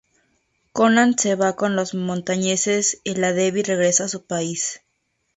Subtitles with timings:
[0.73, 4.81] Conan se va con los montañeses y la Devi regresa a su país.